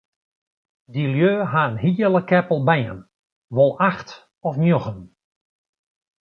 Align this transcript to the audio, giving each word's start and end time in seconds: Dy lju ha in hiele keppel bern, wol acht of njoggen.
Dy 0.93 1.03
lju 1.13 1.33
ha 1.51 1.63
in 1.69 1.77
hiele 1.83 2.21
keppel 2.29 2.59
bern, 2.69 2.99
wol 3.55 3.71
acht 3.89 4.09
of 4.47 4.53
njoggen. 4.63 4.99